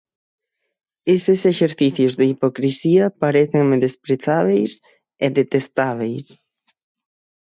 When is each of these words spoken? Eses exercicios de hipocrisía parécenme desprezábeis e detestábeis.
Eses 1.15 1.41
exercicios 1.53 2.13
de 2.19 2.25
hipocrisía 2.31 3.05
parécenme 3.23 3.77
desprezábeis 3.85 4.71
e 5.25 5.27
detestábeis. 5.39 6.27